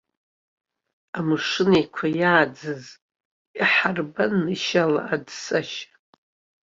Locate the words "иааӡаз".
2.21-2.83